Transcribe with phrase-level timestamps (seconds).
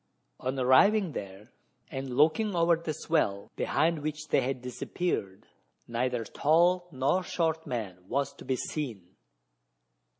[0.39, 1.51] On arriving there,
[1.91, 5.45] and looking over the swell, behind which they had disappeared,
[5.87, 9.13] neither tall nor short man was to be seen.